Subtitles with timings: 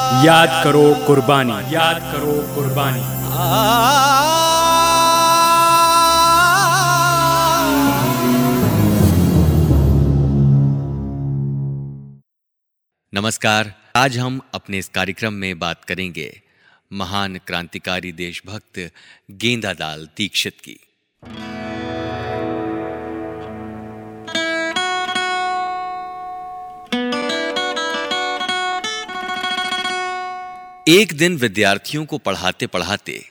[0.00, 3.00] याद करो कुर्बानी। याद करो कुर्बानी।
[13.14, 16.42] नमस्कार आज हम अपने इस कार्यक्रम में बात करेंगे
[16.92, 18.90] महान क्रांतिकारी देशभक्त
[19.30, 20.80] गेंदालाल दीक्षित की।
[30.88, 33.24] एक दिन विद्यार्थियों को पढ़ाते पढ़ाते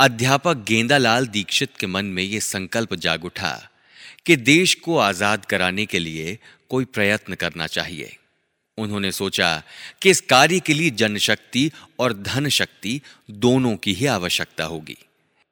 [0.00, 3.70] अध्यापक गेंदालाल दीक्षित के मन में यह संकल्प जाग उठा
[4.26, 6.38] कि देश को आज़ाद कराने के लिए
[6.68, 8.16] कोई प्रयत्न करना चाहिए।
[8.78, 9.62] उन्होंने सोचा
[10.02, 14.96] कि इस कार्य के लिए जनशक्ति और धन शक्ति दोनों की ही आवश्यकता होगी।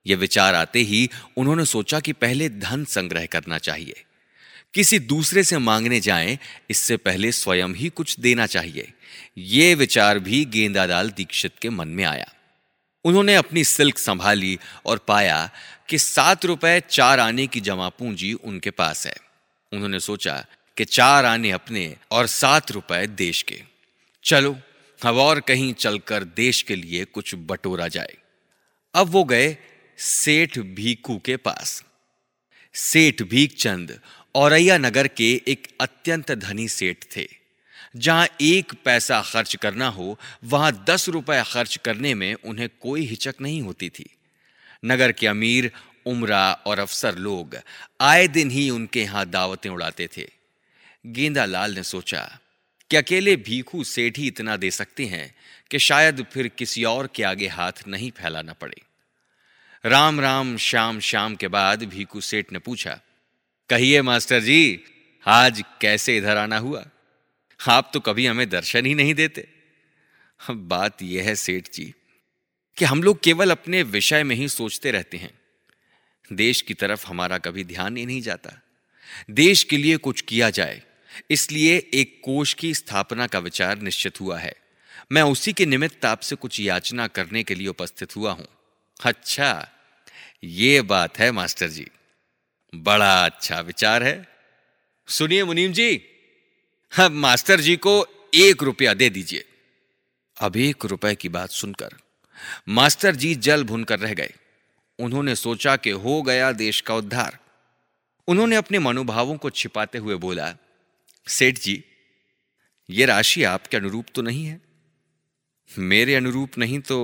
[0.06, 4.02] यह विचार आते ही उन्होंने सोचा कि पहले धन संग्रह करना चाहिए।
[4.74, 6.38] किसी दूसरे से मांगने जाएँ,
[6.70, 8.92] इससे पहले स्वयं ही कुछ देना चाहिए।
[9.38, 12.32] ये विचार भी गेंदालाल दीक्षित के मन में आया।
[13.04, 15.50] उन्होंने अपनी सिल्क संभाली और पाया
[15.88, 19.14] कि सात रुपए चार आने की जमा पूंजी उनके पास है।
[19.72, 20.46] उन्होंने सोचा
[20.76, 23.62] कि चार आने अपने और सात रुपए देश के।
[24.24, 24.56] चलो,
[25.06, 28.16] अब और कहीं चलकर देश के लिए कुछ बटोरा जाए।
[28.94, 29.56] अब वो गए
[29.98, 31.84] सेठ भीकू के पास।
[32.74, 34.00] सेठ भीकचंद
[34.34, 37.28] औरैया नगर के एक अत्यंत धनी सेठ थे।
[37.96, 43.34] जहाँ एक पैसा खर्च करना हो, वहाँ दस रुपए खर्च करने में उन्हें कोई हिचक
[43.40, 44.16] नहीं होती थी।
[44.84, 45.72] नगर के अमीर,
[46.06, 47.56] उमरा और अफसर लोग
[48.00, 50.30] आए दिन ही उनके यहाँ दावतें उड़ाते थे।
[51.06, 52.38] गेंदालाल ने सोचा,
[52.90, 55.34] कि अकेले भीखू सेठ ही इतना दे सकते हैं
[55.70, 58.82] कि शायद फिर किसी और के आगे हाथ नहीं फैलाना पड़े।
[59.86, 63.00] राम राम, श्याम शाम के बाद भीखू सेठ ने पूछा
[63.70, 64.84] कहिए, मास्टर जी,
[65.26, 66.84] आज कैसे इधर आना हुआ?
[67.60, 69.46] आप तो कभी हमें दर्शन ही नहीं देते।
[70.50, 71.84] बात यह है, सेठ जी,
[72.76, 75.30] कि हम लोग केवल अपने विषय में ही सोचते रहते हैं।
[76.32, 78.50] देश की तरफ़ हमारा कभी ध्यान ही नहीं जाता।
[79.30, 80.82] देश के लिए कुछ किया जाए,
[81.30, 84.54] इसलिए एक कोष की स्थापना का विचार निश्चित हुआ है।
[85.12, 88.48] मैं उसी के निमित्त आपसे कुछ याचना करने के लिए उपस्थित हुआ हूँ।
[89.00, 89.68] अच्छा
[90.44, 91.86] ये बात है, मास्टर जी।
[92.72, 94.28] बड़ा अच्छा विचार है।
[95.08, 95.96] सुनिए मुनीम जी,
[96.92, 99.44] अब मास्टर जी को एक रुपया दे दीजिए।
[100.36, 101.94] अब एक रुपए की बात सुनकर
[102.68, 104.32] मास्टर जी जल भुनकर रह गए।
[104.98, 107.38] उन्होंने सोचा कि हो गया देश का उद्धार।
[108.28, 110.54] उन्होंने अपने मनोभावों को छिपाते हुए बोला,
[111.26, 111.84] सेठ जी
[112.90, 114.60] यह राशि आपके अनुरूप तो नहीं है।
[115.70, 116.98] मेरे अनुरूप नहीं तो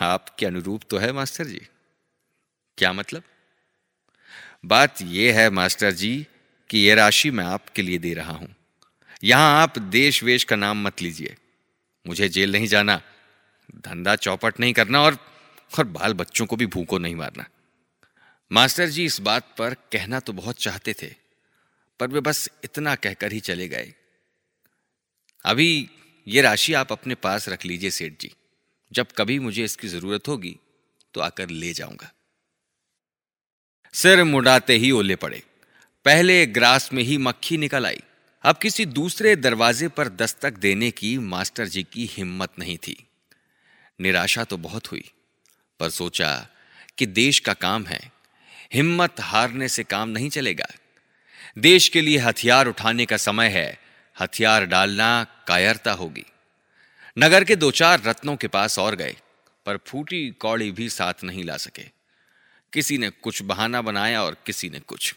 [0.00, 1.60] आपके अनुरूप तो है, मास्टर जी।
[2.78, 3.22] क्या मतलब?
[4.64, 6.26] बात यह है, मास्टर जी,
[6.70, 8.54] कि यह राशि मैं आपके लिए दे रहा हूँ।
[9.24, 11.36] यहाँ आप देश वेश का नाम मत लीजिए।
[12.06, 13.00] मुझे जेल नहीं जाना,
[13.78, 15.18] धंधा चौपट नहीं करना और
[15.78, 17.44] और बाल बच्चों को भी भूखो नहीं मारना।
[18.50, 21.10] मास्टर जी, इस बात पर कहना तो बहुत चाहते थे,
[22.00, 23.92] पर वे बस इतना कहकर ही चले गए।
[25.44, 25.88] अभी
[26.26, 28.32] ये राशि आप अपने पास रख लीजिए, सेठ जी।
[28.92, 30.56] जब कभी मुझे इसकी ज़रूरत होगी
[31.14, 32.12] तो आकर ले जाऊँगा।
[33.94, 35.42] सिर मुड़ाते ही ओले पड़े।
[36.04, 38.00] पहले ग्रास में ही मक्खी निकल आई।
[38.44, 42.96] अब किसी दूसरे दरवाजे पर दस्तक देने की मास्टर जी की हिम्मत नहीं थी।
[44.00, 45.10] निराशा तो बहुत हुई,
[45.80, 46.48] पर सोचा
[46.98, 48.00] कि देश का काम है।
[48.74, 50.66] हिम्मत हारने से काम नहीं चलेगा।
[51.58, 53.78] देश के लिए हथियार उठाने का समय है।
[54.20, 56.24] हथियार डालना कायरता होगी।
[57.18, 59.16] नगर के दो चार रत्नों के पास और गए,
[59.66, 61.99] पर फूटी कौड़ी भी साथ नहीं ला सके।
[62.72, 65.14] किसी ने कुछ बहाना बनाया और किसी ने कुछ।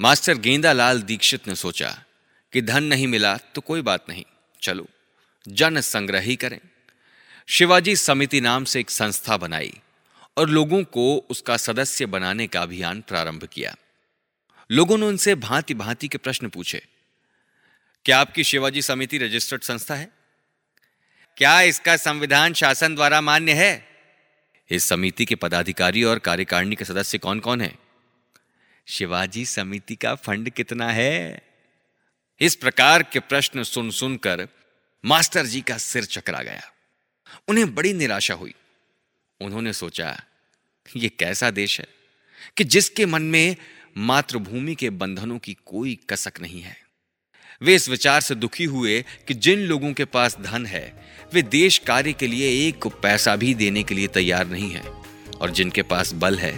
[0.00, 1.90] मास्टर गेंदालाल दीक्षित ने सोचा
[2.52, 4.24] कि धन नहीं मिला तो कोई बात नहीं,
[4.62, 4.86] चलो,
[5.48, 6.58] जन संग्रह ही करें।
[7.48, 9.80] शिवाजी समिति नाम से एक संस्था बनाई
[10.36, 13.74] और लोगों को उसका सदस्य बनाने का अभियान प्रारंभ किया।
[14.70, 16.82] लोगों ने उनसे भांति भांति के प्रश्न पूछे,
[18.04, 20.08] क्या आपकी शिवाजी समिति रजिस्टर्ड संस्था है?
[21.36, 23.89] क्या इसका संविधान शासन द्वारा मान्य है?
[24.70, 27.78] इस समिति के पदाधिकारी और कार्यकारिणी के सदस्य कौन कौन है?
[28.86, 31.42] शिवाजी, समिति का फंड कितना है?
[32.40, 34.48] इस प्रकार के प्रश्न सुन सुनकर
[35.04, 36.62] मास्टर जी का सिर चकरा गया।
[37.48, 38.54] उन्हें बड़ी निराशा हुई।
[39.40, 40.22] उन्होंने सोचा
[40.96, 41.86] यह कैसा देश है
[42.56, 43.56] कि जिसके मन में
[43.98, 46.89] मातृभूमि के बंधनों की कोई कसक नहीं है?
[47.62, 50.92] वे इस विचार से दुखी हुए कि जिन लोगों के पास धन है,
[51.34, 54.82] वे देश कार्य के लिए एक पैसा भी देने के लिए तैयार नहीं है
[55.40, 56.52] और जिनके पास बल है,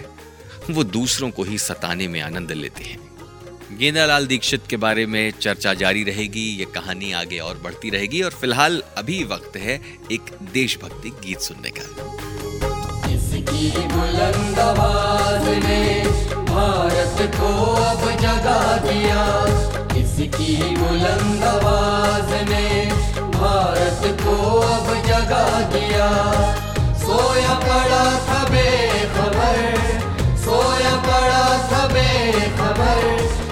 [0.69, 5.73] वो दूसरों को ही सताने में आनंद लेते हैं। गेंदालाल दीक्षित के बारे में चर्चा
[5.73, 9.75] जारी रहेगी, ये कहानी आगे और बढ़ती रहेगी और फ़िलहाल अभी वक्त है
[10.11, 11.83] एक देशभक्ति गीत सुनने का।
[16.45, 17.53] भारत को
[17.83, 19.82] अब जगा दिया
[20.33, 22.67] इसकी बुलंद आवाज़ ने
[23.35, 24.35] भारत को
[24.67, 26.07] अब जगा दिया।
[27.01, 29.59] सोया पड़ा था बेखबर,
[30.45, 33.05] सोया पड़ा था बेखबर,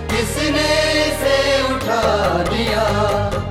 [0.10, 0.74] किसने
[1.22, 1.38] से
[1.70, 2.02] उठा
[2.50, 2.86] दिया?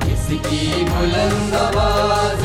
[0.05, 2.40] किसकी बुलंद आवाज़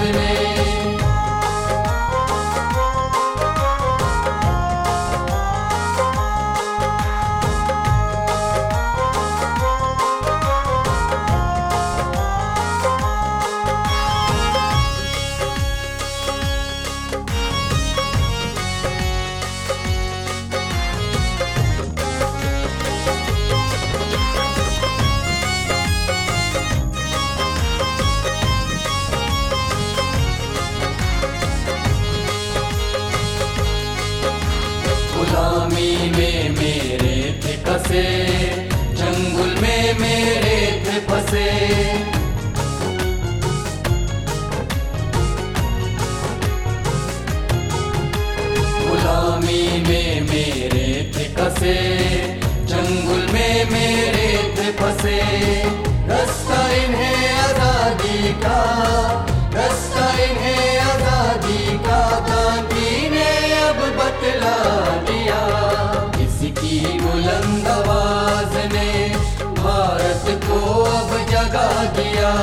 [71.56, 72.34] अब दिया।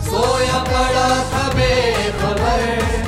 [0.00, 3.05] सोया पड़ा था बेखबर।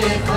[0.00, 0.31] था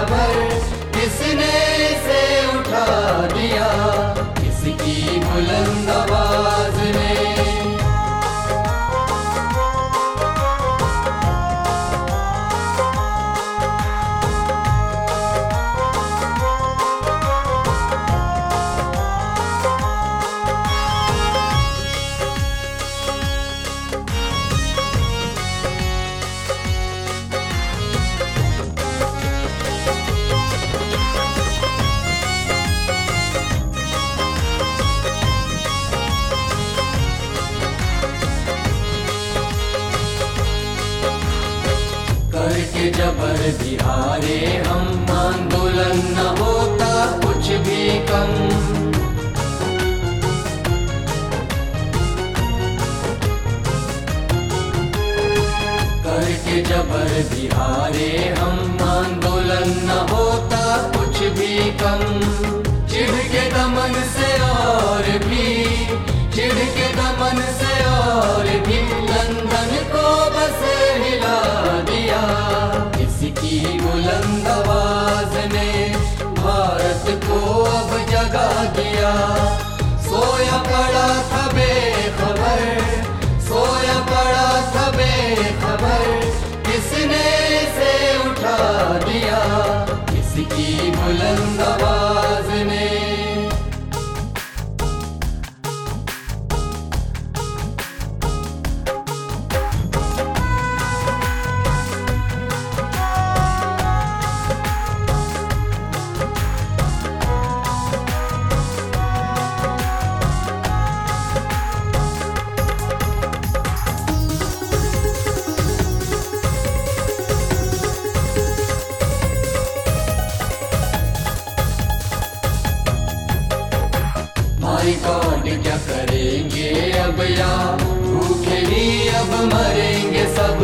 [124.94, 127.78] गॉड क्या करेंगे अब या?
[128.02, 130.62] भूखे ही अब मरेंगे सब।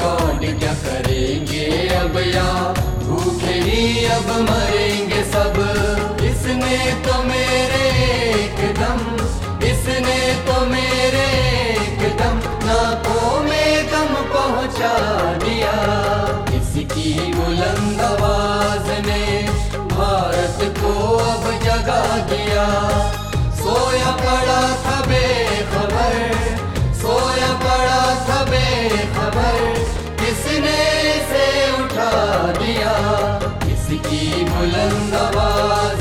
[0.00, 2.74] गॉड क्या करेंगे अब या?
[3.02, 5.56] भूखे ही अब मरेंगे सब।
[6.20, 7.49] इसने तो मेरे
[14.80, 19.24] पहुँचा इसकी बुलंद आवाज़ ने
[19.92, 20.92] भारत को
[21.24, 22.66] अब जगा दिया।
[23.60, 26.16] सोया पड़ा था बेखबर,
[27.02, 29.60] सोया पड़ा था बेखबर,
[30.20, 30.82] किसने
[31.30, 31.46] से
[31.82, 32.12] उठा
[32.58, 32.94] दिया?
[33.66, 35.99] किसकी बुलंद आवाज़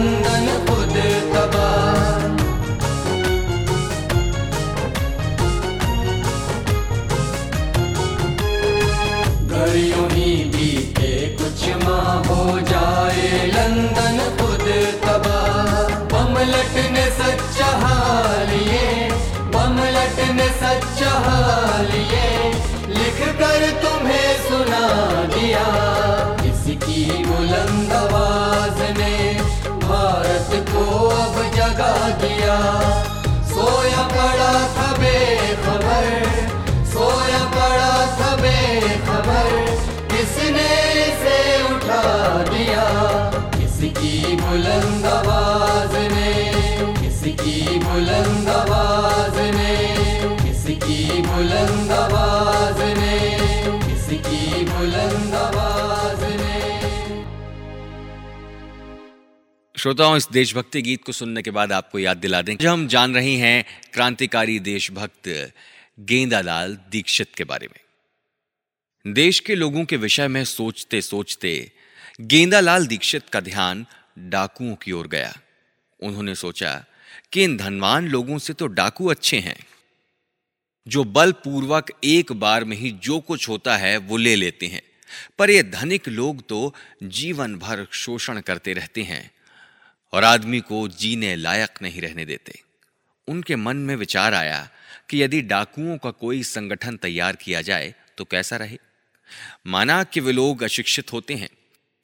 [0.00, 0.29] जाए
[30.54, 32.58] को अब जगा दिया।
[33.48, 36.06] सोया पड़ा था बेखबर,
[36.86, 39.50] सोया पड़ा था बेखबर,
[40.12, 40.72] किसने
[41.22, 41.38] से
[41.74, 42.02] उठा
[42.50, 42.84] दिया?
[43.58, 46.32] किसकी बुलंद आवाज़ ने,
[47.00, 48.39] किसकी बुलंद
[59.80, 63.14] श्रोताओं, इस देशभक्ति गीत को सुनने के बाद आपको याद दिला दें जो हम जान
[63.14, 65.52] रहे हैं क्रांतिकारी देशभक्त
[66.00, 71.72] गेंदालाल दीक्षित के बारे में। देश के लोगों के विषय में सोचते सोचते
[72.20, 73.86] गेंदालाल दीक्षित का ध्यान
[74.18, 75.36] डाकुओं की ओर गया।
[76.00, 76.84] उन्होंने सोचा
[77.32, 79.66] कि इन धनवान लोगों से तो डाकू अच्छे हैं।
[80.88, 84.82] जो बलपूर्वक एक बार में ही जो कुछ होता है वो ले लेते हैं।
[85.38, 89.30] पर ये धनिक लोग तो जीवन भर शोषण करते रहते हैं।
[90.12, 92.60] और आदमी को जीने लायक नहीं रहने देते।
[93.28, 94.68] उनके मन में विचार आया
[95.10, 98.78] कि यदि डाकुओं का कोई संगठन तैयार किया जाए तो कैसा रहे?
[99.66, 101.48] माना कि वे लोग अशिक्षित होते हैं,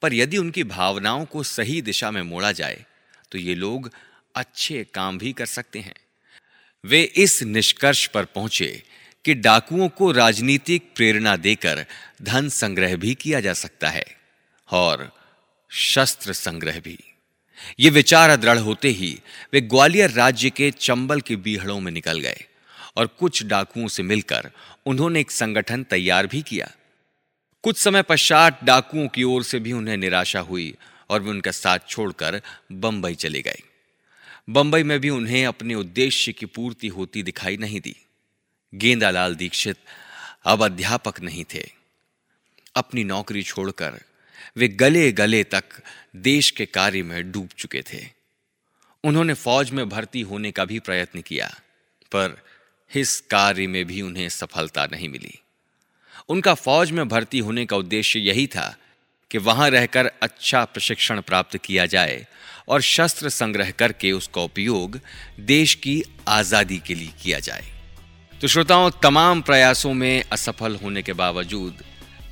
[0.01, 2.85] पर यदि उनकी भावनाओं को सही दिशा में मोड़ा जाए
[3.31, 3.91] तो ये लोग
[4.35, 5.95] अच्छे काम भी कर सकते हैं।
[6.83, 8.83] वे इस निष्कर्ष पर पहुँचे
[9.25, 11.85] कि डाकुओं को राजनीतिक प्रेरणा देकर
[12.21, 14.05] धन संग्रह भी किया जा सकता है,
[14.69, 15.11] और
[15.71, 16.97] शस्त्र संग्रह भी।
[17.79, 19.19] ये विचार दृढ़ होते ही
[19.53, 22.45] वे ग्वालियर राज्य के चंबल के बीहड़ों में निकल गए
[22.97, 24.51] और कुछ डाकुओं से मिलकर
[24.85, 26.71] उन्होंने एक संगठन तैयार भी किया।
[27.63, 30.75] कुछ समय पश्चात डाकुओं की ओर से भी उन्हें निराशा हुई
[31.09, 33.61] और वे उनका साथ छोड़कर बंबई चले गए।
[34.49, 37.95] बंबई में भी उन्हें अपने उद्देश्य की पूर्ति होती दिखाई नहीं दी।
[38.75, 39.77] गेंदालाल दीक्षित
[40.45, 41.71] अब अध्यापक नहीं थे।
[42.75, 44.01] अपनी नौकरी छोड़कर
[44.57, 45.81] वे गले गले तक
[46.17, 47.99] देश के कार्य में डूब चुके थे।
[49.03, 51.47] उन्होंने फौज में भर्ती होने का भी प्रयत्न किया,
[52.11, 52.37] पर
[52.91, 55.39] इस कार्य में भी उन्हें सफलता नहीं मिली।
[56.29, 58.75] उनका फौज में भर्ती होने का उद्देश्य यही था
[59.31, 62.25] कि वहाँ रहकर अच्छा प्रशिक्षण प्राप्त किया जाए
[62.67, 64.99] और शस्त्र संग्रह करके उसका उपयोग
[65.47, 67.65] देश की आज़ादी के लिए किया जाए।
[68.41, 71.83] तो श्रोताओं, तमाम प्रयासों में असफल होने के बावजूद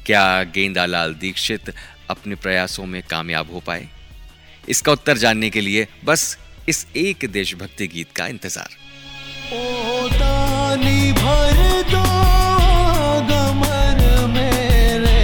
[0.06, 1.74] क्या गेंदालाल दीक्षित
[2.10, 3.88] अपने प्रयासों में कामयाब हो पाए।
[4.70, 6.38] इसका उत्तर जानने के लिए बस
[6.70, 8.70] इस एक देशभक्ति गीत का इंतज़ार।
[9.54, 11.58] ओ दानी भर
[11.92, 12.04] दो
[13.30, 15.22] गमर मेरे,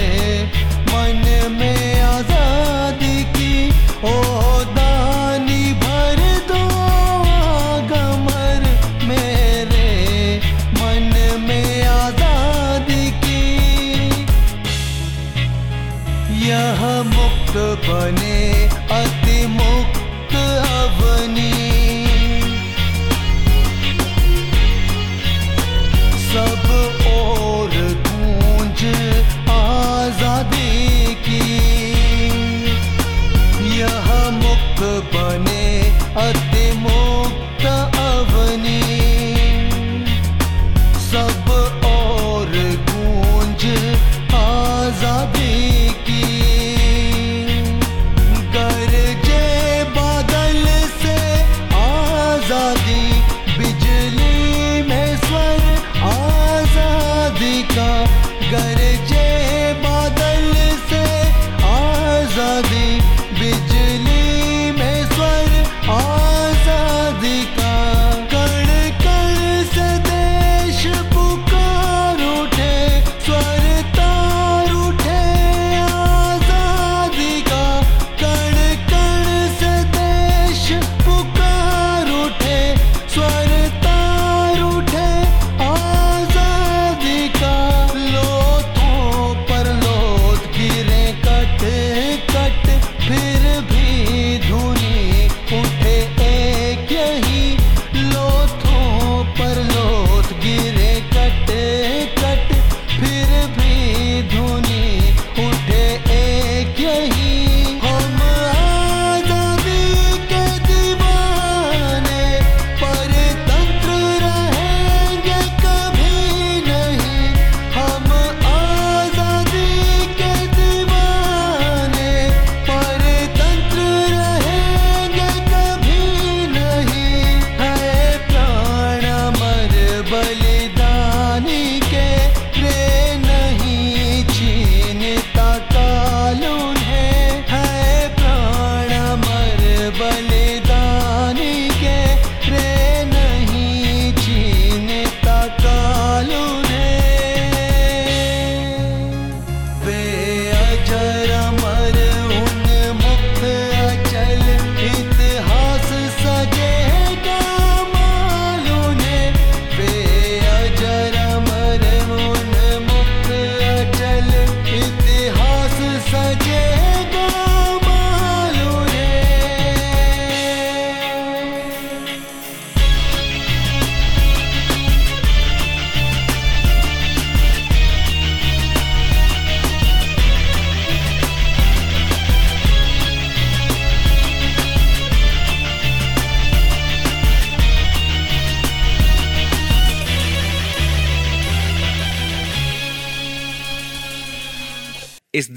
[0.90, 1.22] मन
[1.52, 3.68] में आज़ादी की
[4.04, 4.41] ओ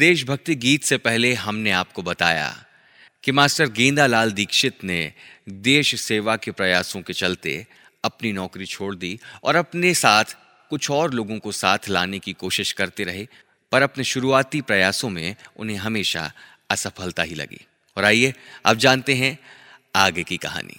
[0.05, 2.65] देशभक्ति गीत से पहले हमने आपको बताया
[3.23, 5.13] कि मास्टर गेंदालाल दीक्षित ने
[5.49, 7.67] देश सेवा के प्रयासों के चलते
[8.03, 10.23] अपनी नौकरी छोड़ दी और अपने साथ
[10.69, 13.27] कुछ और लोगों को साथ लाने की कोशिश करते रहे,
[13.71, 16.31] पर अपने शुरुआती प्रयासों में उन्हें हमेशा
[16.69, 17.65] असफलता ही लगी।
[17.97, 18.33] और आइए
[18.65, 19.39] अब जानते हैं
[19.95, 20.77] आगे की कहानी।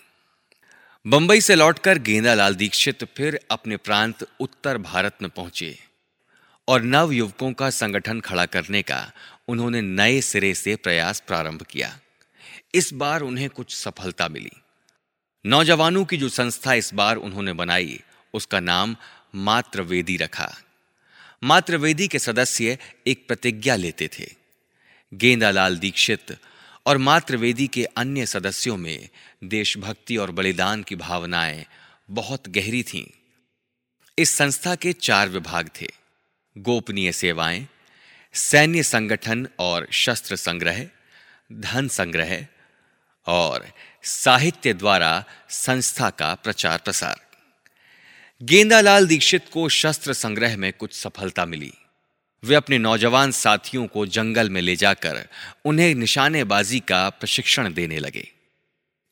[1.06, 5.78] बंबई से लौटकर गेंदालाल दीक्षित फिर अपने प्रांत उत्तर भारत में पहुँचे।
[6.68, 9.12] और नव युवकों का संगठन खड़ा करने का
[9.48, 11.98] उन्होंने नए सिरे से प्रयास प्रारंभ किया।
[12.74, 14.50] इस बार उन्हें कुछ सफलता मिली।
[15.46, 18.00] नौजवानों की जो संस्था इस बार उन्होंने बनाई,
[18.34, 18.96] उसका नाम
[19.34, 20.56] मातृवेदी रखा।
[21.44, 24.34] मातृवेदी के सदस्य एक प्रतिज्ञा लेते थे।
[25.14, 26.38] गेंदालाल दीक्षित
[26.86, 29.08] और मातृवेदी के अन्य सदस्यों में
[29.44, 31.66] देशभक्ति और बलिदान की भावनाएँ
[32.10, 33.06] बहुत गहरी थीं।
[34.18, 36.05] इस संस्था के चार विभाग थे।
[36.58, 37.68] गोपनीय सेवाएँ,
[38.32, 40.86] सैन्य संगठन और शस्त्र संग्रह,
[41.52, 42.46] धन संग्रह
[43.26, 43.68] और
[44.02, 47.20] साहित्य द्वारा संस्था का प्रचार प्रसार।
[48.42, 51.72] गेंदालाल दीक्षित को शस्त्र संग्रह में कुछ सफलता मिली।
[52.44, 55.28] वे अपने नौजवान साथियों को जंगल में ले जाकर
[55.64, 58.32] उन्हें निशानेबाजी का प्रशिक्षण देने लगे।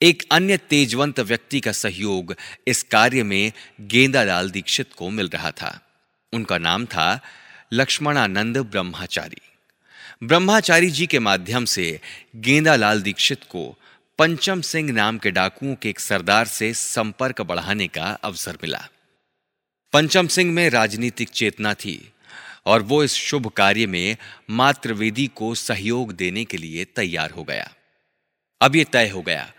[0.03, 5.84] एक अन्य तेजवंत व्यक्ति का सहयोग इस कार्य में गेंदालाल दीक्षित को मिल रहा था।
[6.35, 7.21] उनका नाम था
[7.73, 9.41] लक्ष्मणानंद ब्रह्माचारी।
[10.23, 12.01] ब्रह्माचारी जी के माध्यम से
[12.37, 13.79] गेंदालाल दीक्षित को
[14.19, 18.83] पंचम सिंह नाम के डाकुओं के एक सरदार से संपर्क बढ़ाने का अवसर मिला।
[19.93, 22.13] पंचम सिंह में राजनीतिक चेतना थी
[22.67, 24.17] और वो इस शुभ कार्य में
[24.51, 27.71] मातृवेदी को सहयोग देने के लिए तैयार हो गया।
[28.61, 29.53] अब यह तय हो गया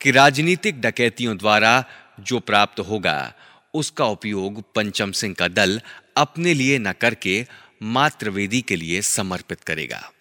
[0.00, 1.84] कि राजनीतिक डकैतियों द्वारा
[2.20, 3.34] जो प्राप्त होगा,
[3.74, 5.80] उसका उपयोग पंचम सिंह का दल
[6.18, 7.46] अपने लिए न करके
[7.82, 10.12] मातृवेदी के लिए समर्पित करेगा।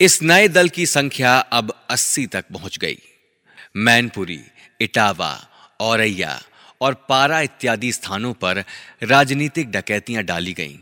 [0.00, 2.98] इस नए दल की संख्या अब 80 तक पहुँच गई।
[3.76, 4.44] मैनपुरी,
[4.80, 5.48] इटावा,
[5.80, 6.42] औरैया
[6.80, 8.64] और पारा इत्यादि स्थानों पर
[9.02, 10.78] राजनीतिक डकैतियाँ डाली गईं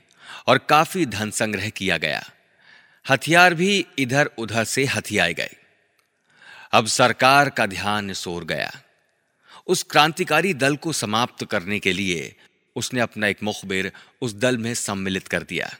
[0.46, 2.22] और काफ़ी धन संग्रह किया गया।
[3.10, 5.56] हथियार भी इधर उधर से हथियाए गए।
[6.72, 8.72] अब सरकार का ध्यान सोर गया।
[9.66, 12.36] उस क्रांतिकारी दल को समाप्त करने के लिए
[12.76, 15.76] उसने अपना एक मुखबिर उस दल में सम्मिलित कर दिया।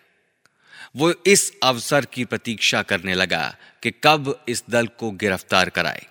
[0.96, 6.06] वो इस अवसर की प्रतीक्षा करने लगा कि कब इस दल को गिरफ़्तार कराए।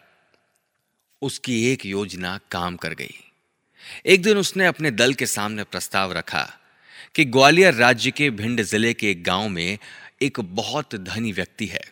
[1.22, 3.16] उसकी एक योजना काम कर गई।
[4.06, 6.60] एक दिन उसने अपने दल के सामने प्रस्ताव रखा
[7.16, 9.78] कि ग्वालियर राज्य के भिंड ज़िले के एक गाँव में
[10.22, 11.84] एक बहुत धनी व्यक्ति है।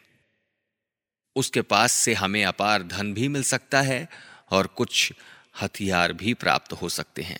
[1.36, 4.08] उसके पास से हमें अपार धन भी मिल सकता है
[4.51, 5.13] और कुछ
[5.62, 7.39] हथियार भी प्राप्त हो सकते हैं।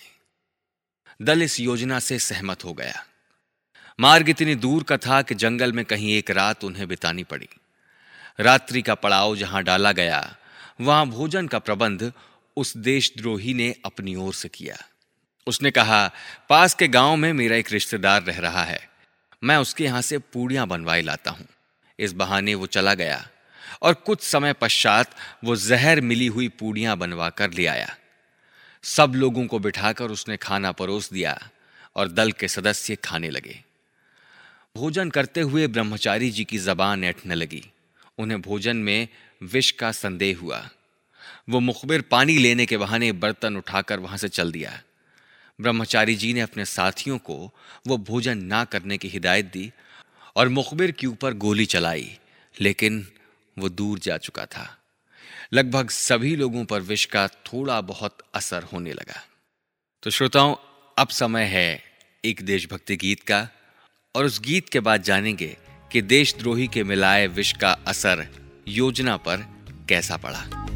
[1.22, 3.04] दल इस योजना से सहमत हो गया।
[4.00, 7.50] मार्ग इतनी दूर का था कि जंगल में कहीं एक रात उन्हें बितानी पड़ी।
[8.40, 10.36] रात्रि का पड़ाव जहाँ डाला गया,
[10.82, 12.12] वहाँ भोजन का प्रबंध
[12.58, 14.78] उस देशद्रोही ने अपनी ओर से किया।
[15.48, 16.12] उसने कहा,
[16.50, 18.90] पास के गाँव में मेरा एक रिश्तेदार रह रहा है।
[19.44, 21.46] मैं उसके यहाँ से पूड़ियाँ बनवाई लाता हूँ।
[22.00, 23.28] इस बहाने वो चला गया
[23.82, 27.96] और कुछ समय पश्चात वो जहर मिली हुई पूड़ियाँ बनवा कर ले आया।
[28.84, 31.50] सब लोगों को बिठाकर उसने खाना परोस दिया
[31.96, 33.64] और दल के सदस्य खाने लगे।
[34.78, 37.72] भोजन करते हुए ब्रह्मचारी जी की जबान ऐठने लगी।
[38.18, 39.08] उन्हें भोजन में
[39.44, 40.70] विष का संदेह हुआ।
[41.50, 44.82] वो मुखबिर पानी लेने के बहाने बर्तन उठाकर वहाँ से चल दिया।
[45.62, 47.52] ब्रह्मचारी जी ने अपने साथियों को
[47.88, 49.72] वो भोजन ना करने की हिदायत दी
[50.36, 52.18] और मुखबिर के ऊपर गोली चलाई,
[52.62, 53.08] लेकिन
[53.60, 54.78] वो दूर जा चुका था।
[55.54, 59.24] लगभग सभी लोगों पर विष का थोड़ा बहुत असर होने लगा।
[60.04, 60.56] तो श्रोताओं,
[60.98, 61.84] अब समय है
[62.26, 63.50] एक देशभक्ति गीत का,
[64.16, 65.58] और उस गीत के बाद जानेंगे
[65.92, 68.28] कि देशद्रोही के मिलाए विष का असर
[68.68, 69.38] योजना पर
[69.90, 70.68] कैसा पड़ा।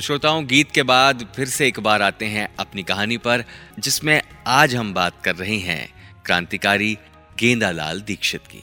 [0.00, 3.44] श्रोताओं, गीत के बाद फिर से एक बार आते हैं अपनी कहानी पर,
[3.78, 6.98] जिसमें आज हम बात कर रहे हैं क्रांतिकारी
[7.38, 8.62] गेंदालाल दीक्षित की।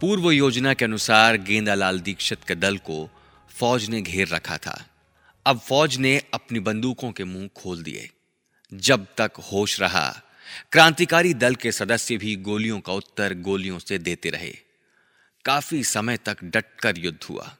[0.00, 3.10] पूर्व योजना के अनुसार गेंदालाल दीक्षित के दल को
[3.58, 4.86] फौज ने घेर रखा था।
[5.46, 8.10] अब फौज ने अपनी बंदूकों के मुँह खोल दिए।
[8.74, 10.22] जब तक होश रहा,
[10.72, 14.56] क्रांतिकारी दल के सदस्य भी गोलियों का उत्तर गोलियों से देते रहे।
[15.44, 17.56] काफ़ी समय तक डटकर युद्ध हुआ।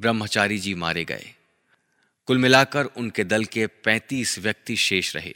[0.00, 1.34] ब्रह्मचारी जी मारे गए।
[2.28, 5.34] कुल मिलाकर उनके दल के 35 व्यक्ति शेष रहे।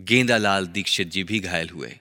[0.00, 2.00] गेंदालाल दीक्षित जी भी घायल हुए।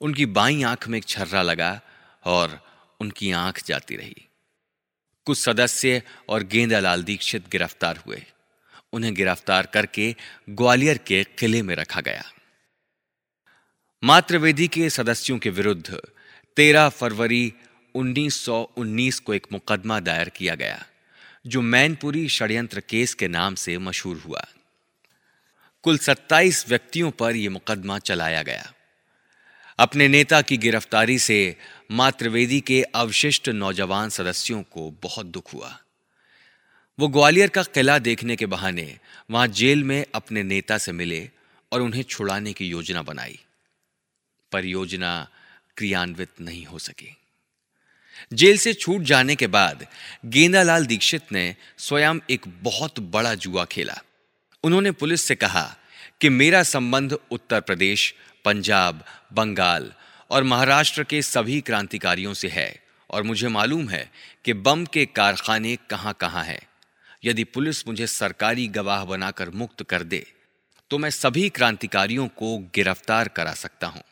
[0.00, 1.80] उनकी बाई आँख में एक छर्रा लगा
[2.24, 2.60] और
[3.00, 4.28] उनकी आँख जाती रही।
[5.24, 8.24] कुछ सदस्य और गेंदालाल दीक्षित गिरफ़्तार हुए।
[8.92, 10.16] उन्हें गिरफ़्तार करके
[10.50, 12.24] ग्वालियर के किले में रखा गया।
[14.04, 16.00] मातृवेदी के सदस्यों के विरुद्ध
[16.56, 17.52] 13 फरवरी
[17.94, 20.86] 1919 को एक मुकदमा दायर किया गया।
[21.46, 24.46] जो मैनपुरी षड्यंत्र केस के नाम से मशहूर हुआ।
[25.82, 28.72] कुल 27 व्यक्तियों पर यह मुकदमा चलाया गया।
[29.78, 31.56] अपने नेता की गिरफ्तारी से
[31.90, 35.78] मातृवेदी के अवशिष्ट नौजवान सदस्यों को बहुत दुख हुआ।
[36.98, 38.98] वो ग्वालियर का किला देखने के बहाने
[39.30, 41.30] वहाँ जेल में अपने नेता से मिले
[41.72, 43.40] और उन्हें छुड़ाने की योजना बनाई।
[44.52, 45.28] पर योजना
[45.76, 47.16] क्रियान्वित नहीं हो सकी।
[48.32, 49.86] जेल से छूट जाने के बाद
[50.26, 51.44] गेंदालाल दीक्षित ने
[51.78, 54.00] स्वयं एक बहुत बड़ा जुआ खेला।
[54.64, 55.64] उन्होंने पुलिस से कहा
[56.20, 59.92] कि मेरा संबंध उत्तर प्रदेश, पंजाब, बंगाल
[60.30, 62.74] और महाराष्ट्र के सभी क्रांतिकारियों से है
[63.10, 64.08] और मुझे मालूम है
[64.44, 66.60] कि बम के कारखाने कहाँ कहाँ हैं।
[67.24, 70.24] यदि पुलिस मुझे सरकारी गवाह बनाकर मुक्त कर दे
[70.90, 74.02] तो मैं सभी क्रांतिकारियों को गिरफ़्तार करा सकता हूँ।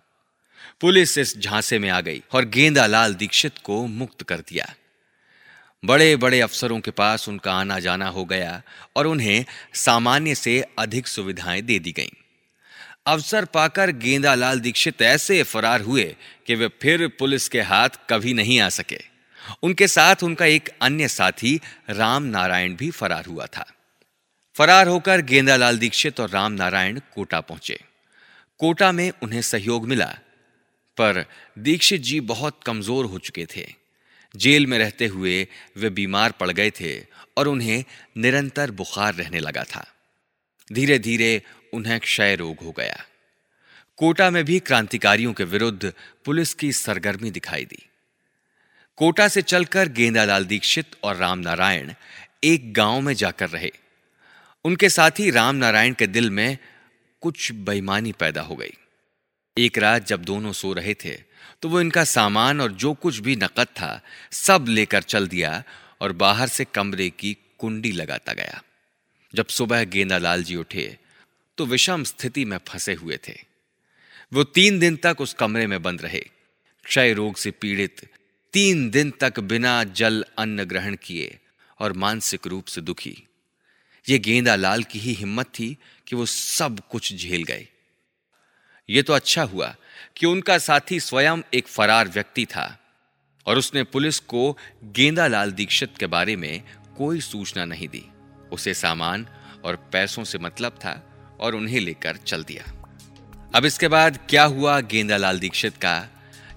[0.81, 4.75] पुलिस इस झांसे में आ गई और गेंदालाल दीक्षित को मुक्त कर दिया।
[5.85, 8.63] बड़े बड़े अफसरों के पास उनका आना जाना हो गया
[8.97, 12.17] और उन्हें सामान्य से अधिक सुविधाएँ दे दी गईं।
[13.07, 16.17] अवसर पाकर गेंदालाल दीक्षित ऐसे फरार हुए
[16.47, 19.01] कि वे फिर पुलिस के हाथ कभी नहीं आ सके।
[19.63, 23.73] उनके साथ उनका एक अन्य साथी, राम नारायण, भी फरार हुआ था।
[24.55, 27.81] फरार होकर गेंदालाल दीक्षित और राम नारायण कोटा पहुँचे।
[28.59, 30.19] कोटा में उन्हें सहयोग मिला
[30.97, 31.25] पर
[31.59, 33.67] दीक्षित जी बहुत कमज़ोर हो चुके थे।
[34.35, 37.01] जेल में रहते हुए वे बीमार पड़ गए थे
[37.37, 37.85] और उन्हें
[38.17, 39.87] निरंतर बुखार रहने लगा था।
[40.73, 43.05] धीरे धीरे उन्हें क्षय रोग हो गया।
[43.99, 45.93] कोटा में भी क्रांतिकारियों के विरुद्ध
[46.25, 47.83] पुलिस की सरगर्मी दिखाई दी।
[48.97, 51.93] कोटा से चलकर गेंदालाल दीक्षित और राम नारायण
[52.45, 53.71] एक गाँव में जाकर रहे।
[54.65, 56.59] उनके साथ ही राम नारायण के दिल में
[57.21, 58.77] कुछ बेईमानी पैदा हो गई।
[59.61, 61.15] एक रात जब दोनों सो रहे थे
[61.63, 64.01] तो वो इनका सामान और जो कुछ भी नकद था,
[64.33, 65.63] सब लेकर चल दिया
[66.01, 68.63] और बाहर से कमरे की कुंडी लगाता गया।
[69.35, 70.87] जब सुबह गेंदालाल जी उठे
[71.59, 73.35] तो विषम स्थिति में फंसे हुए थे।
[74.33, 76.25] वो तीन दिन तक उस कमरे में बंद रहे।
[76.87, 78.09] क्षय रोग से पीड़ित
[78.55, 81.39] तीन दिन तक बिना जल अन्न ग्रहण किए
[81.79, 83.17] और मानसिक रूप से दुखी।
[84.07, 87.67] ये गेंदालाल की ही हिम्मत थी कि वो सब कुछ झेल गए।
[88.91, 89.75] ये तो अच्छा हुआ
[90.17, 92.79] कि उनका साथी स्वयं एक फरार व्यक्ति था
[93.47, 96.63] और उसने पुलिस को गेंदालाल दीक्षित के बारे में
[96.99, 98.05] कोई सूचना नहीं दी।
[98.53, 99.27] उसे सामान
[99.65, 102.65] और पैसों से मतलब था और उन्हें लेकर चल दिया।
[103.55, 106.09] अब इसके बाद क्या हुआ गेंदालाल दीक्षित का?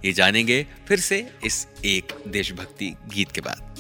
[0.06, 3.73] ये जानेंगे फिर से इस एक देशभक्ति गीत के बाद।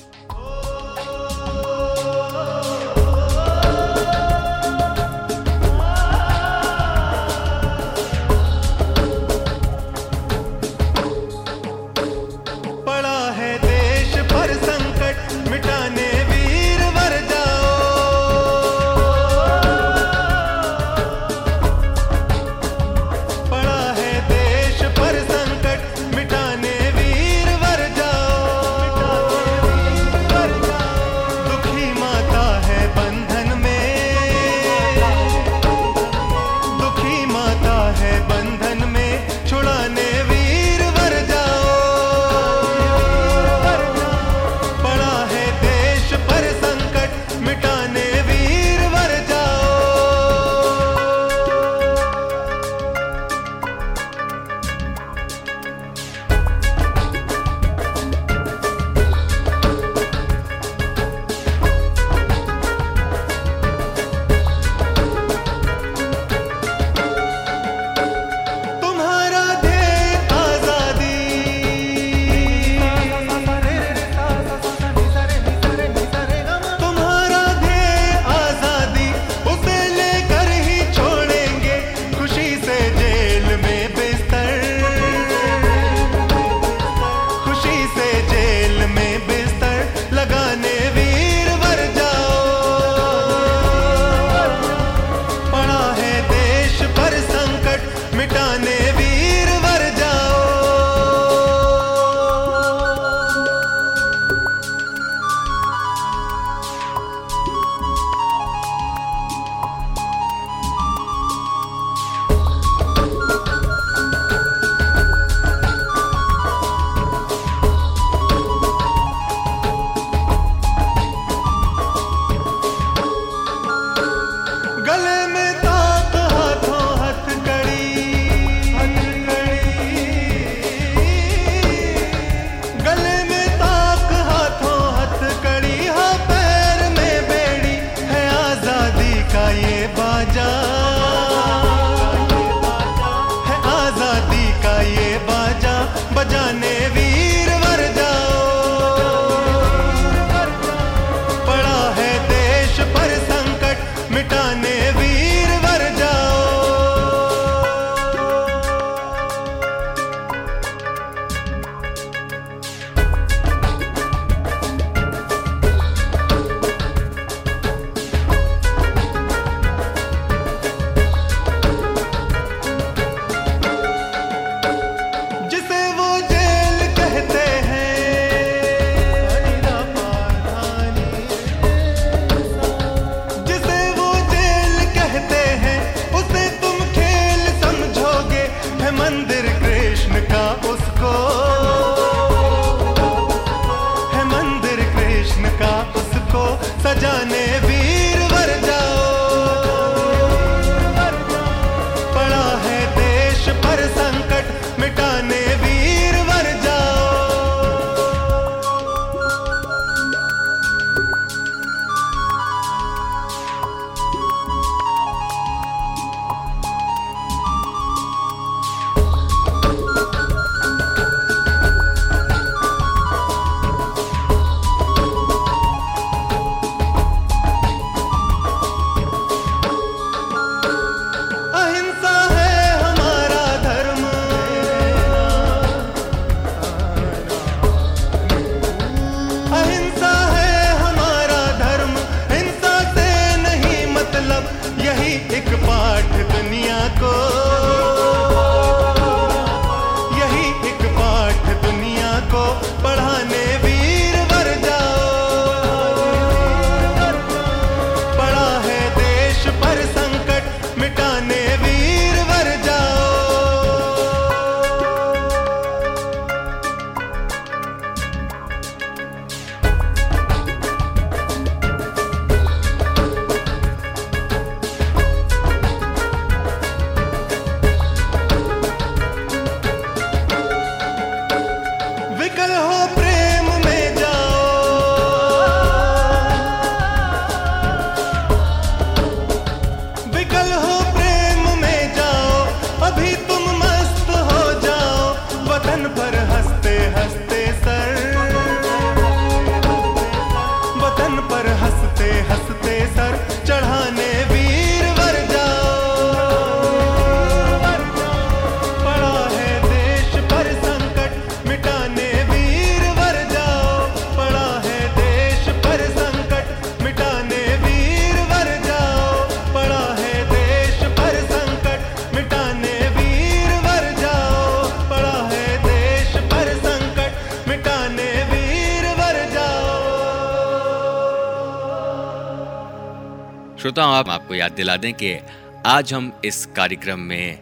[334.43, 335.19] याद दिला दें कि
[335.65, 337.39] आज हम इस कार्यक्रम में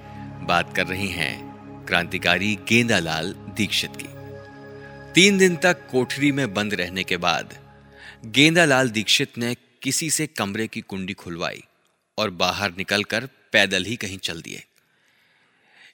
[0.47, 1.33] बात कर रहे हैं
[1.87, 4.07] क्रांतिकारी गेंदालाल दीक्षित की।
[5.13, 7.57] तीन दिन तक कोठरी में बंद रहने के बाद
[8.25, 11.63] गेंदालाल दीक्षित ने किसी से कमरे की कुंडी खुलवाई
[12.17, 14.63] और बाहर निकलकर पैदल ही कहीं चल दिए।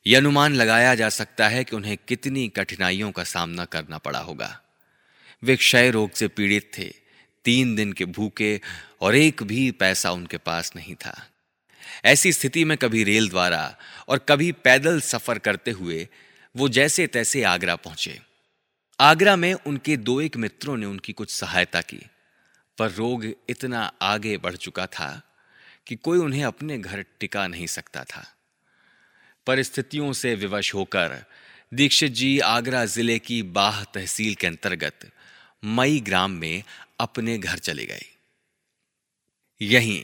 [0.07, 4.61] यह अनुमान लगाया जा सकता है कि उन्हें कितनी कठिनाइयों का सामना करना पड़ा होगा।
[5.43, 7.06] वे क्षय रोग से पीड़ित थे
[7.47, 8.59] तीन दिन के भूखे
[9.01, 11.15] और एक भी पैसा उनके पास नहीं था।
[12.05, 13.75] ऐसी स्थिति में कभी रेल द्वारा
[14.07, 16.07] और कभी पैदल सफ़र करते हुए
[16.55, 18.19] वो जैसे तैसे आगरा पहुँचे।
[18.99, 21.99] आगरा में उनके दो एक मित्रों ने उनकी कुछ सहायता की,
[22.77, 25.09] पर रोग इतना आगे बढ़ चुका था
[25.87, 28.25] कि कोई उन्हें अपने घर टिका नहीं सकता था।
[29.47, 31.23] परिस्थितियों से विवश होकर
[31.71, 35.11] दीक्षित जी आगरा ज़िले की बाह तहसील के अंतर्गत
[35.63, 36.63] मई ग्राम में
[36.99, 38.05] अपने घर चले गए।
[39.61, 40.03] यहीं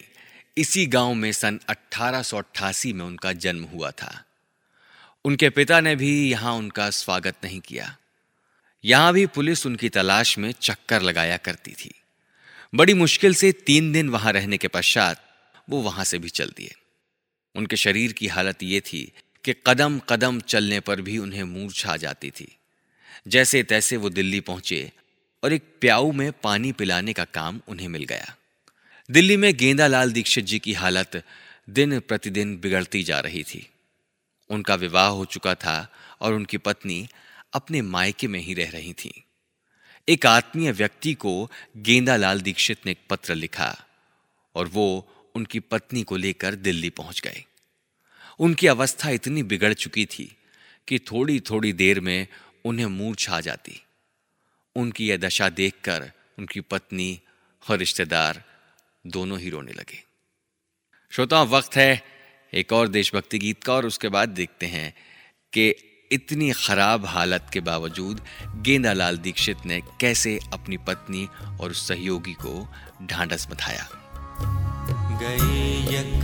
[0.58, 4.26] इसी गाँव में सन 1888 में उनका जन्म हुआ था।
[5.26, 7.97] उनके पिता ने भी यहाँ उनका स्वागत नहीं किया।
[8.86, 11.93] यहाँ भी पुलिस उनकी तलाश में चक्कर लगाया करती थी।
[12.76, 15.30] बड़ी मुश्किल से तीन दिन वहाँ रहने के पश्चात
[15.70, 16.76] वो वहाँ से भी चल दिए।
[17.56, 19.12] उनके शरीर की हालत ये थी
[19.43, 22.58] कि कदम कदम चलने पर भी उन्हें मूर्छा जाती थी।
[23.28, 24.91] जैसे तैसे वो दिल्ली पहुँचे
[25.44, 28.36] और एक प्याऊ में पानी पिलाने का काम उन्हें मिल गया।
[29.12, 31.24] दिल्ली में गेंदालाल दीक्षित जी की हालत
[31.70, 33.70] दिन प्रतिदिन बिगड़ती जा रही थी।
[34.50, 37.08] उनका विवाह हो चुका था और उनकी पत्नी
[37.54, 39.24] अपने मायके में ही रह रही थी।
[40.10, 43.84] एक आत्मीय व्यक्ति को गेंदालाल दीक्षित ने एक पत्र लिखा
[44.56, 47.46] और वो उनकी पत्नी को लेकर दिल्ली पहुँच गए।
[48.39, 50.38] उनकी अवस्था इतनी बिगड़ चुकी थी
[50.88, 52.28] कि थोड़ी थोड़ी देर में
[52.66, 53.82] उन्हें मूर्छा आ जाती।
[54.76, 57.19] उनकी यह दशा देखकर उनकी पत्नी
[57.69, 58.43] और रिश्तेदार
[59.07, 60.03] दोनों ही रोने लगे।
[61.11, 62.03] श्रोताओं, वक्त है
[62.53, 64.93] एक और देशभक्ति गीत का और उसके बाद देखते हैं
[65.53, 65.76] कि
[66.11, 68.26] इतनी खराब हालत के बावजूद
[68.61, 71.28] गेंदालाल दीक्षित ने कैसे अपनी पत्नी
[71.61, 72.67] और उस सहयोगी को
[73.03, 73.88] ढांढस बधाया
[75.21, 76.24] गई यक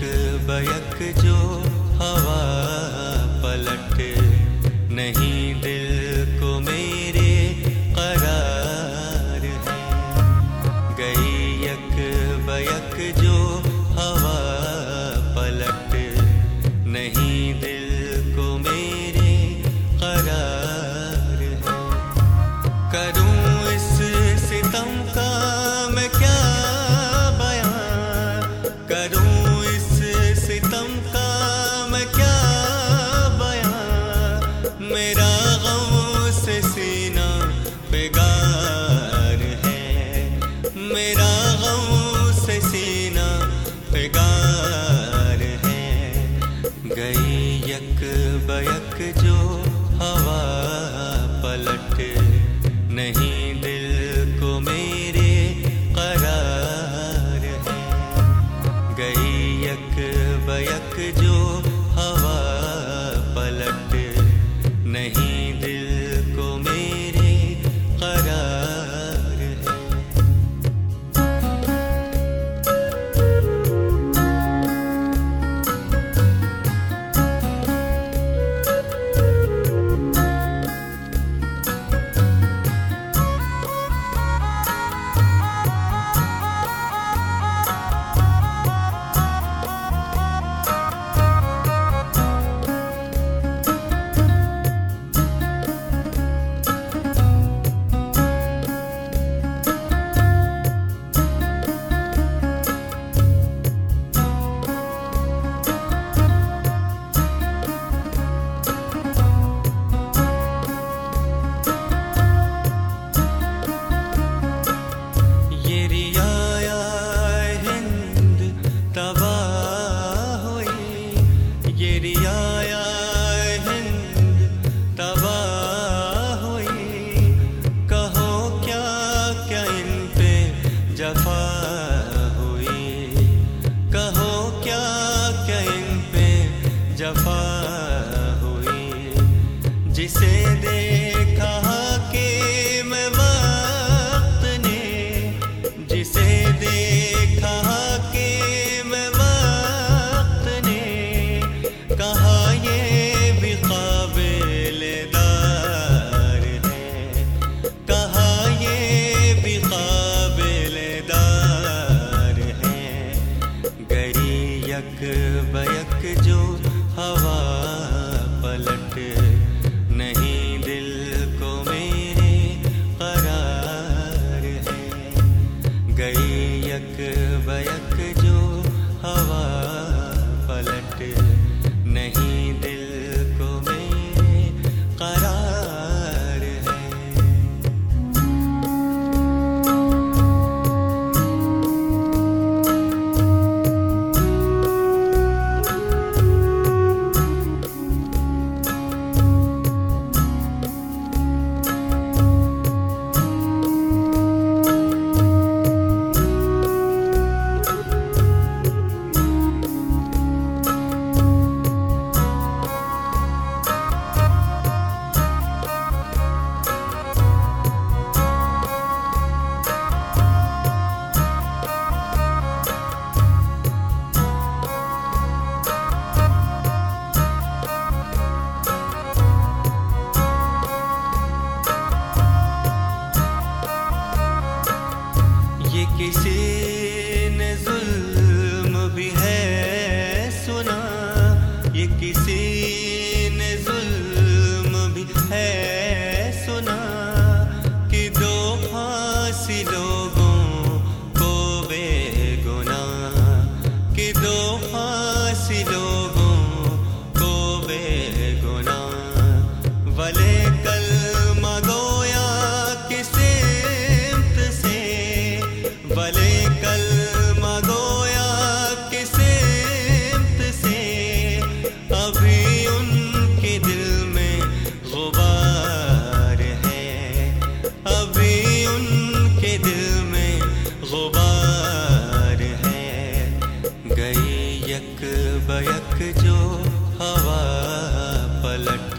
[0.49, 1.37] बयक जो
[1.99, 2.39] हवा
[3.43, 3.99] पलट
[4.91, 5.38] नहीं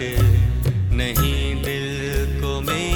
[0.00, 2.89] पलट नहीं दिल को मेरे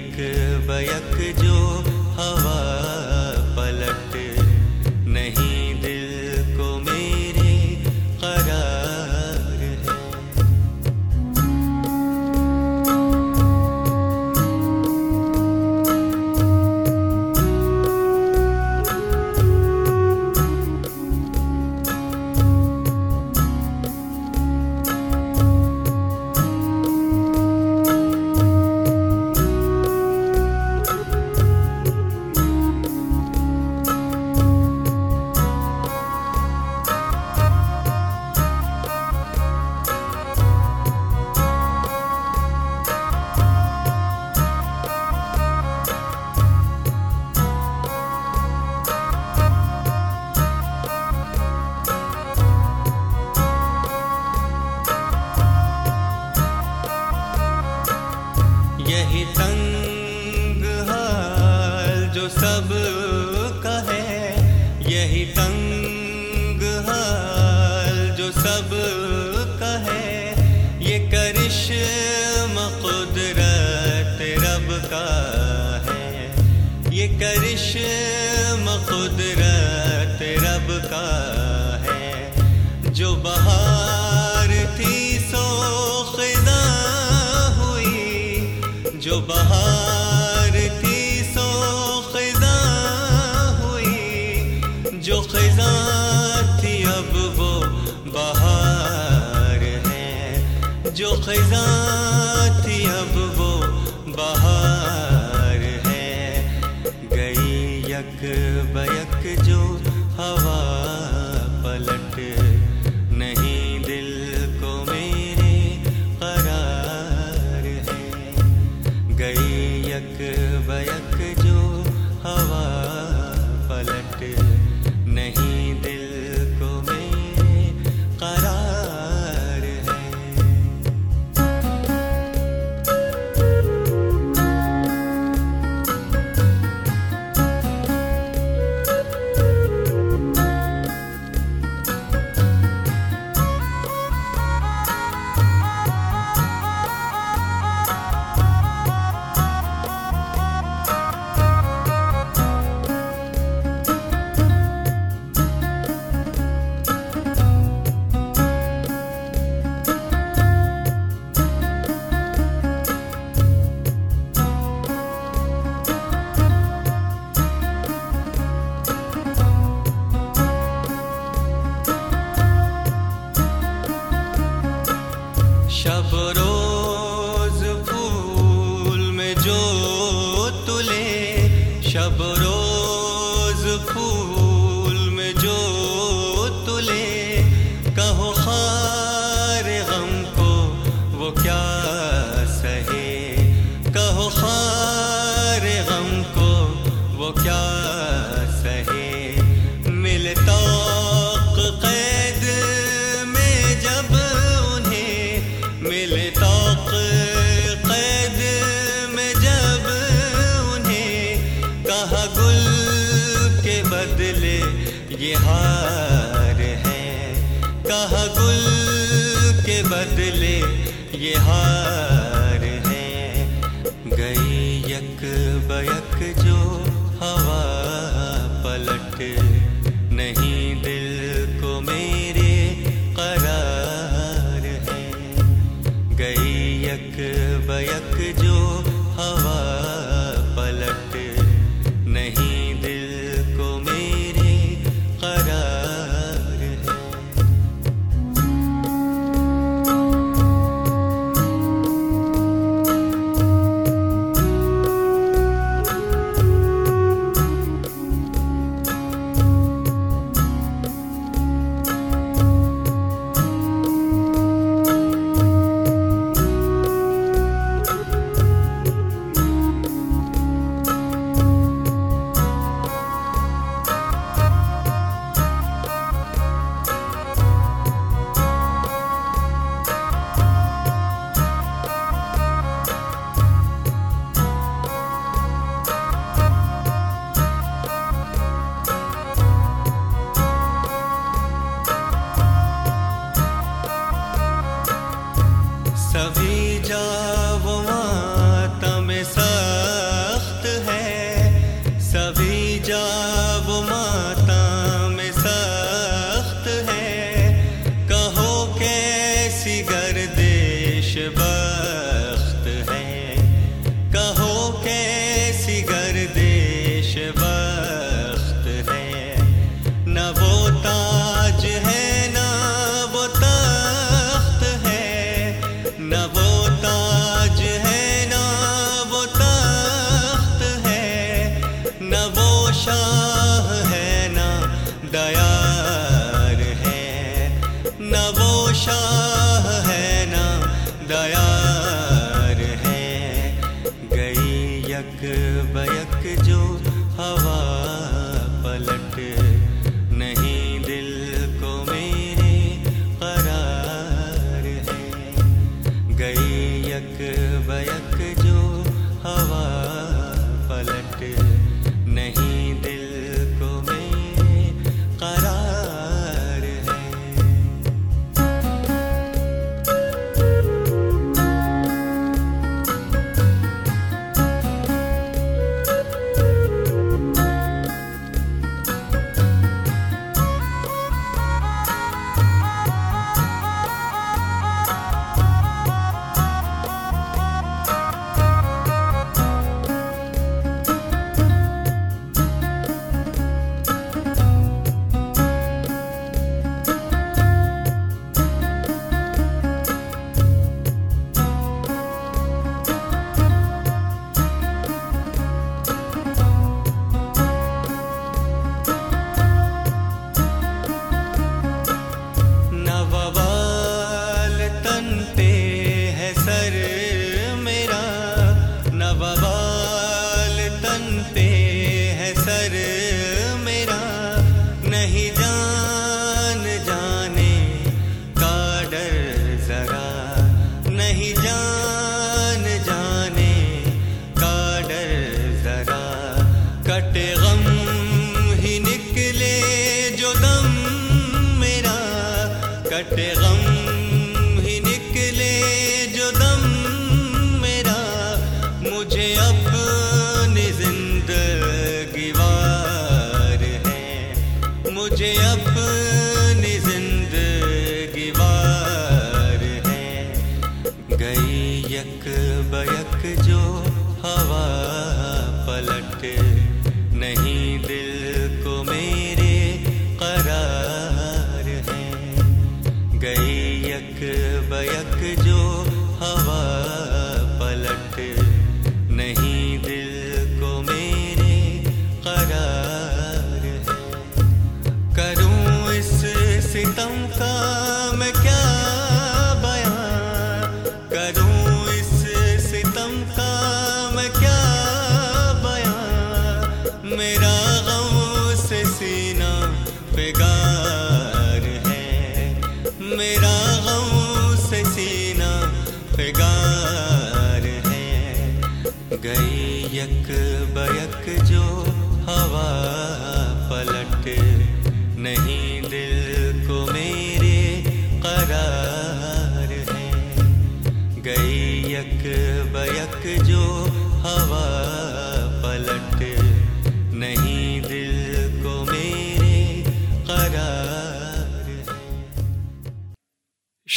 [0.00, 1.89] यक बयक जो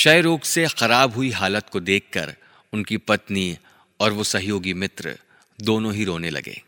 [0.03, 2.35] क्षय रोग से खराब हुई हालत को देखकर
[2.73, 3.57] उनकी पत्नी
[3.99, 5.19] और वो सहयोगी मित्र
[5.61, 6.63] दोनों ही रोने लगे।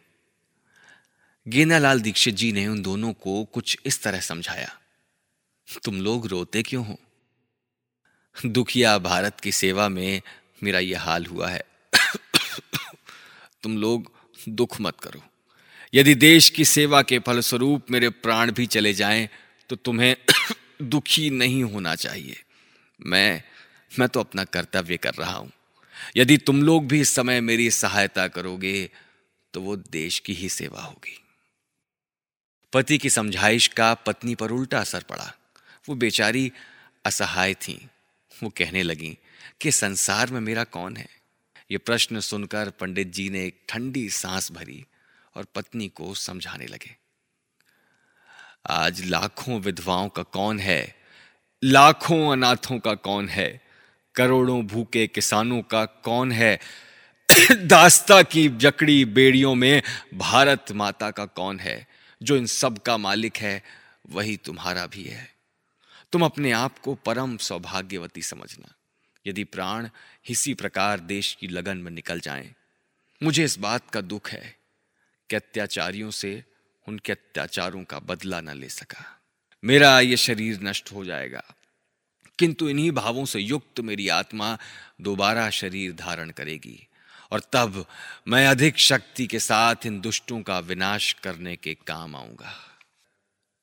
[1.47, 4.79] गेंदालाल दीक्षित जी ने उन दोनों को कुछ इस तरह समझाया,
[5.83, 6.99] तुम लोग रोते क्यों हो?
[8.45, 10.21] दुखिया भारत की सेवा में
[10.63, 11.63] मेरा यह हाल हुआ है।
[13.63, 14.11] तुम लोग
[14.49, 15.23] दुख मत करो।
[15.93, 19.29] यदि देश की सेवा के फलस्वरूप मेरे प्राण भी चले जाएँ
[19.69, 20.17] तो तुम्हें
[20.81, 22.41] दुखी नहीं होना चाहिए।
[22.99, 23.43] मैं
[23.91, 25.51] मैं तो अपना कर्तव्य कर रहा हूँ।
[26.17, 28.89] यदि तुम लोग भी इस समय मेरी सहायता करोगे
[29.53, 31.21] तो वो देश की ही सेवा होगी।
[32.73, 35.31] पति की समझाइश का पत्नी पर उल्टा असर पड़ा।
[35.87, 36.51] वो बेचारी
[37.05, 37.75] असहाय थी।
[38.31, 39.17] वो कहने लगी,
[39.61, 41.07] कि संसार में मेरा कौन है?
[41.71, 44.85] ये प्रश्न सुनकर पंडित जी ने एक ठंडी सांस भरी
[45.35, 46.95] और पत्नी को समझाने लगे,
[48.65, 51.04] आज लाखों विधवाओं का कौन है
[51.65, 53.61] लाखों अनाथों का कौन है?
[54.15, 56.59] करोड़ों भूखे किसानों का कौन है?
[57.51, 61.87] दास्ता की जकड़ी बेड़ियों में भारत माता का कौन है?
[62.23, 63.63] जो इन सब का मालिक है,
[64.09, 65.35] वही तुम्हारा भी है।
[66.11, 68.73] तुम अपने आप को परम सौभाग्यवती समझना।
[69.27, 69.89] यदि प्राण
[70.29, 72.53] इसी प्रकार देश की लगन में निकल जाएँ,
[73.23, 74.55] मुझे इस बात का दुख है
[75.29, 76.43] कि अत्याचारियों से
[76.87, 79.14] उनके अत्याचारों का बदला न ले सका।
[79.65, 81.43] मेरा ये शरीर नष्ट हो जाएगा।
[82.39, 84.57] किंतु इन्हीं भावों से युक्त मेरी आत्मा
[85.01, 86.87] दोबारा शरीर धारण करेगी
[87.31, 87.85] और तब
[88.27, 92.77] मैं अधिक शक्ति के साथ इन दुष्टों का विनाश करने के काम आऊँगा।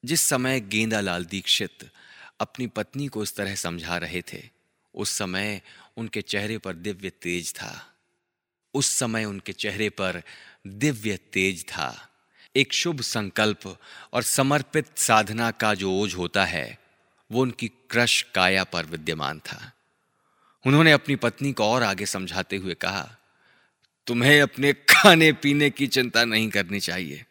[0.05, 1.91] जिस समय गेंदालाल दीक्षित
[2.41, 4.49] अपनी पत्नी को इस तरह समझा रहे थे,
[4.95, 5.63] उस समय
[5.97, 7.95] उनके चेहरे पर दिव्य तेज था।
[8.75, 10.23] उस समय उनके चेहरे पर
[10.67, 12.09] दिव्य तेज था।
[12.57, 13.79] एक शुभ संकल्प
[14.13, 16.79] और समर्पित साधना का जो ओझ होता है,
[17.33, 19.73] वो उनकी क्रश काया पर विद्यमान था।
[20.67, 23.17] उन्होंने अपनी पत्नी को और आगे समझाते हुए कहा,
[24.07, 27.25] तुम्हें अपने खाने पीने की चिंता नहीं करनी चाहिए।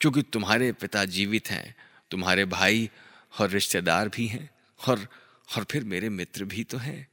[0.00, 1.76] क्योंकि तुम्हारे पिता जीवित हैं,
[2.10, 2.90] तुम्हारे भाई
[3.40, 4.50] और रिश्तेदार भी हैं,
[4.88, 5.08] और
[5.56, 7.08] और फिर मेरे मित्र भी तो हैं,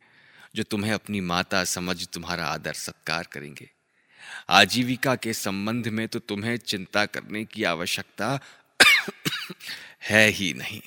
[0.55, 3.69] जो तुम्हें अपनी माता समझ तुम्हारा आदर सत्कार करेंगे।
[4.49, 8.39] आजीविका के संबंध में तो तुम्हें चिंता करने की आवश्यकता
[10.01, 10.81] है ही नहीं।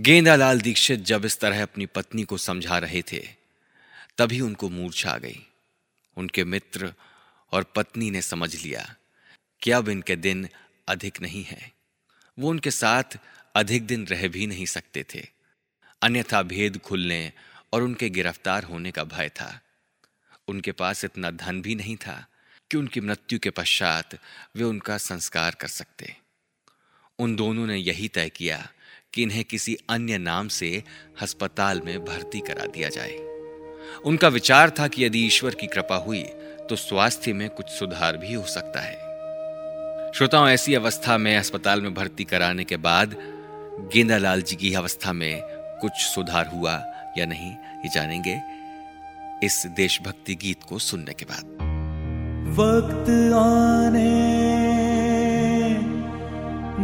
[0.00, 3.28] गेंदालाल दीक्षित जब इस तरह अपनी पत्नी को समझा रहे थे,
[4.18, 5.46] तभी उनको मूर्छा आ गई।
[6.16, 6.94] उनके मित्र
[7.52, 8.94] और पत्नी ने समझ लिया
[9.62, 10.48] कि अब इनके दिन
[10.88, 11.72] अधिक नहीं है।
[12.38, 13.18] वो उनके साथ
[13.54, 15.28] अधिक दिन रह भी नहीं सकते थे।
[16.02, 17.32] अन्यथा भेद खुलने
[17.72, 19.60] और उनके गिरफ़्तार होने का भय था।
[20.48, 22.26] उनके पास इतना धन भी नहीं था
[22.70, 24.18] कि उनकी मृत्यु के पश्चात
[24.56, 26.16] वे उनका संस्कार कर सकते।
[27.18, 28.68] उन दोनों ने यही तय किया
[29.14, 30.82] कि इन्हें किसी अन्य नाम से
[31.20, 33.16] अस्पताल में भर्ती करा दिया जाए।
[34.04, 36.22] उनका विचार था कि यदि ईश्वर की कृपा हुई
[36.68, 39.00] तो स्वास्थ्य में कुछ सुधार भी हो सकता है।
[40.12, 43.16] श्रोताओं, ऐसी अवस्था में अस्पताल में भर्ती कराने के बाद
[43.92, 45.40] गेंदालाल जी की अवस्था में
[45.80, 46.74] कुछ सुधार हुआ
[47.18, 48.61] या नहीं, ये जानेंगे।
[49.42, 51.44] इस देशभक्ति गीत को सुनने के बाद।
[52.58, 54.12] वक्त आने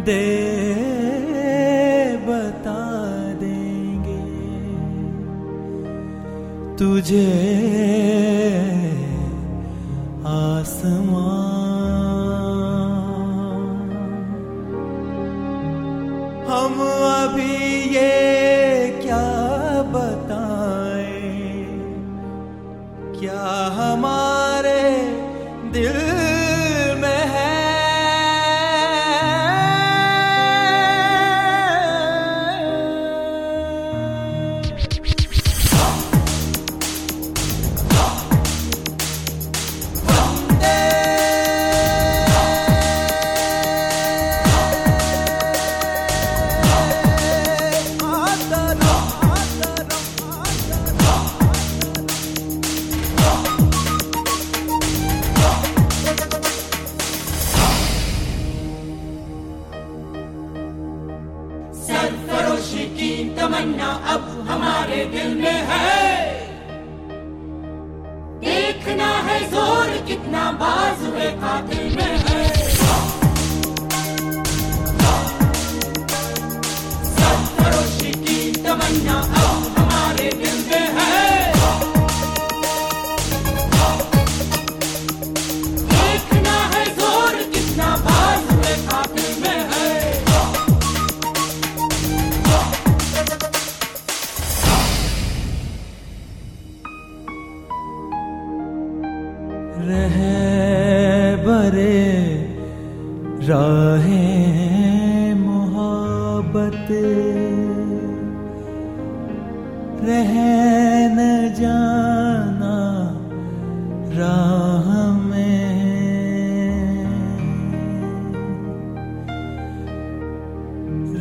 [0.06, 0.26] दे
[2.26, 2.82] बता
[3.32, 4.22] देंगे
[6.78, 7.26] तुझे
[10.34, 11.38] आसमां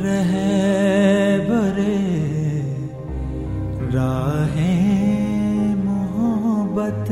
[0.06, 0.32] रह
[1.50, 1.96] बरे
[3.96, 4.74] राहे
[5.86, 7.08] मोहब्बत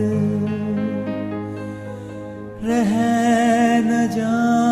[2.68, 2.94] रह
[3.88, 4.65] न जाना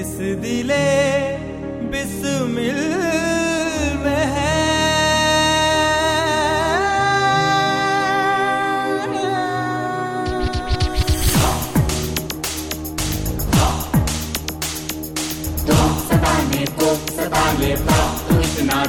[0.00, 0.84] इस दिले
[1.92, 2.82] बिस्मिल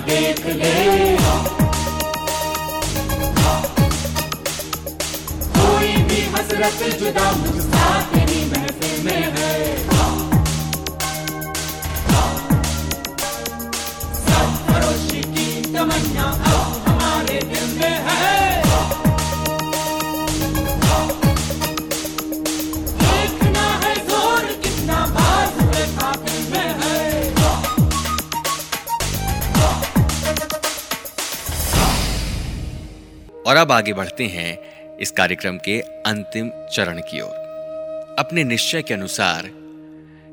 [0.07, 0.73] देख ले।
[5.55, 7.74] कोई भी हसरत जुदा मुझसा
[9.05, 9.53] में है
[33.47, 37.44] और अब आगे बढ़ते हैं इस कार्यक्रम के अंतिम चरण की ओर।
[38.19, 39.49] अपने निश्चय के अनुसार,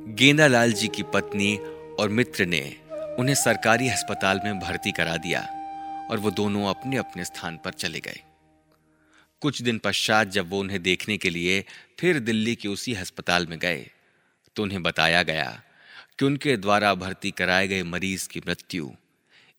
[0.08, 1.56] गेंदालाल जी की पत्नी
[2.00, 2.60] और मित्र ने
[3.18, 5.40] उन्हें सरकारी अस्पताल में भर्ती करा दिया
[6.10, 8.20] और वो दोनों अपने अपने स्थान पर चले गए।
[9.40, 11.64] कुछ दिन पश्चात जब वो उन्हें देखने के लिए
[12.00, 13.90] फिर दिल्ली के उसी अस्पताल में गए
[14.56, 15.62] तो उन्हें बताया गया
[16.18, 18.90] कि उनके द्वारा भर्ती कराए गए मरीज़ की मृत्यु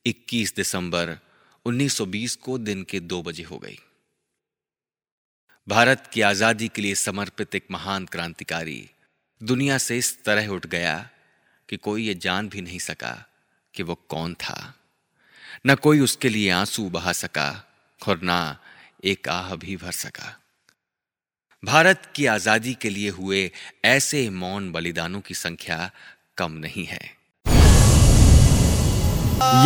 [0.07, 1.17] 21 दिसंबर
[1.65, 3.79] 1920 को दिन के दो बजे हो गई।
[5.67, 8.89] भारत की आज़ादी के लिए समर्पित एक महान क्रांतिकारी
[9.41, 10.95] दुनिया से इस तरह उठ गया
[11.69, 13.11] कि कोई ये जान भी नहीं सका
[13.73, 14.73] कि वो कौन था।
[15.67, 17.47] न कोई उसके लिए आँसू बहा सका
[18.01, 18.39] और ना
[19.03, 20.35] एक आह भी भर सका।
[21.63, 23.51] भारत की आज़ादी के लिए हुए
[23.85, 25.89] ऐसे मौन बलिदानों की संख्या
[26.37, 27.03] कम नहीं है।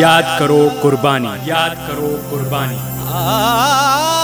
[0.01, 4.16] याद करो कुर्बानी। याद करो कुर्बानी। आ